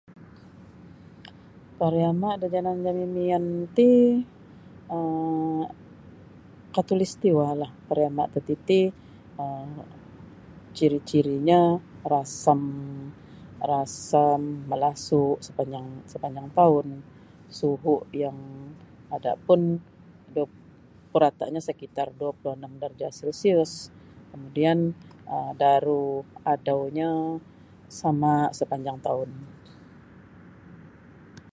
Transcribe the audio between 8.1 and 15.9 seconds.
tatiti[um] ciri-cirinyo rasam rasam malasu sapanjang